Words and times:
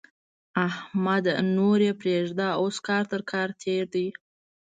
احمده! 0.67 1.33
نور 1.57 1.79
يې 1.87 1.93
پرېږده؛ 2.01 2.47
اوس 2.61 2.75
کار 2.87 3.03
تر 3.11 3.21
کار 3.31 3.47
تېر 3.61 3.83
دی. 3.93 4.07